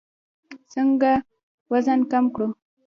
څنګه 0.71 1.11
وزن 1.71 1.99
کم 2.11 2.25
کړو؟ 2.33 2.47